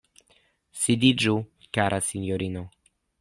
Sidiĝu, 0.83 1.35
kara 1.79 1.99
sinjorino. 2.09 2.65